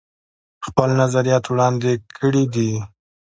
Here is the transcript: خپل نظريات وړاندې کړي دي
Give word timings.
خپل 0.65 0.89
نظريات 1.01 1.45
وړاندې 1.47 1.91
کړي 2.17 2.43
دي 2.53 2.71